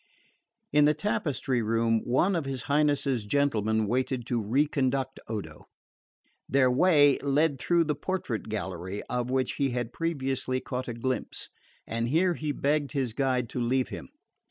In 0.73 0.85
the 0.85 0.95
tapestry 0.95 1.61
room 1.61 2.01
one 2.03 2.35
of 2.35 2.45
his 2.45 2.63
Highness's 2.63 3.23
gentlemen 3.23 3.85
waited 3.85 4.25
to 4.25 4.41
reconduct 4.41 5.19
Odo. 5.29 5.65
Their 6.49 6.71
way 6.71 7.19
lay 7.19 7.49
through 7.55 7.83
the 7.83 7.93
portrait 7.93 8.49
gallery 8.49 9.03
of 9.11 9.29
which 9.29 9.57
he 9.57 9.69
had 9.69 9.93
previously 9.93 10.59
caught 10.59 10.87
a 10.87 10.93
glimpse, 10.95 11.49
and 11.85 12.07
here 12.09 12.33
he 12.33 12.51
begged 12.51 12.93
his 12.93 13.13
guide 13.13 13.47
to 13.49 13.61
leave 13.61 13.89
him. 13.89 14.09